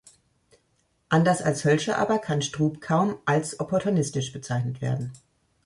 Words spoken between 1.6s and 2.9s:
Hoelscher aber, kann Strub